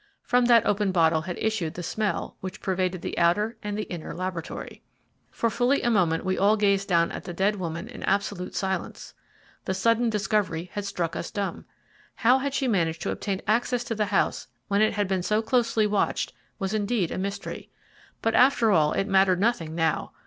[0.23, 4.15] From that open bottle had issued the smell which pervaded the outer and the inner
[4.15, 4.81] laboratory.
[5.29, 9.13] For fully a moment we all gazed down at the dead woman in absolute silence.
[9.65, 11.65] The sudden discovery had struck us dumb.
[12.15, 15.43] How she had managed to obtain access to the house when it had been so
[15.43, 17.69] closely watched was indeed a mystery.
[18.23, 20.13] But after all it mattered nothing now.